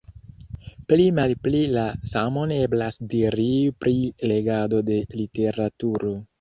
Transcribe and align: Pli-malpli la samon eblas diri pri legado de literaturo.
Pli-malpli 0.91 1.59
la 1.75 1.83
samon 2.15 2.55
eblas 2.57 2.99
diri 3.13 3.47
pri 3.85 3.95
legado 4.35 4.85
de 4.93 5.01
literaturo. 5.23 6.21